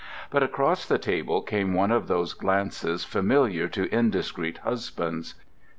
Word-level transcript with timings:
But 0.31 0.41
across 0.41 0.87
the 0.87 0.97
table 0.97 1.43
came 1.43 1.75
one 1.75 1.91
of 1.91 2.07
those 2.07 2.33
glances 2.33 3.03
familiar 3.03 3.67
to 3.67 3.87
indiscreet 3.93 4.57
husbands. 4.63 5.35